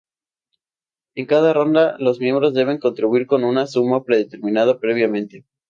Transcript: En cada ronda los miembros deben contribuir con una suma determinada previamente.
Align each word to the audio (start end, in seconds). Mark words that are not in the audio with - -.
En 1.13 1.27
cada 1.27 1.53
ronda 1.53 1.95
los 1.99 2.19
miembros 2.19 2.55
deben 2.55 2.79
contribuir 2.79 3.27
con 3.27 3.43
una 3.43 3.67
suma 3.67 4.01
determinada 4.07 4.79
previamente. 4.79 5.45